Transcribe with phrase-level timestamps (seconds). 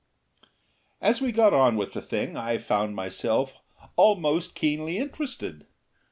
[0.99, 3.53] As we got on with the thing I found myself
[3.95, 5.67] almost keenly interested.